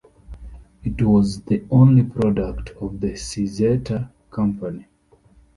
It 0.83 0.99
was 1.03 1.41
the 1.43 1.63
only 1.69 2.01
product 2.01 2.71
of 2.81 2.99
the 2.99 3.09
Cizeta 3.11 4.09
company. 4.31 4.87